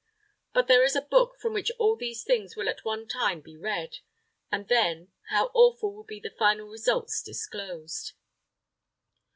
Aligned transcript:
But 0.51 0.67
there 0.67 0.83
is 0.83 0.95
a 0.95 1.01
Book 1.03 1.37
from 1.37 1.53
which 1.53 1.69
all 1.77 1.95
these 1.95 2.23
things 2.23 2.55
will 2.55 2.67
at 2.67 2.83
one 2.83 3.07
time 3.07 3.39
be 3.39 3.55
read; 3.55 3.99
and 4.51 4.67
then, 4.67 5.11
how 5.29 5.51
awful 5.53 5.93
will 5.93 6.03
be 6.03 6.19
the 6.19 6.31
final 6.39 6.65
results 6.65 7.21
disclosed! 7.21 8.13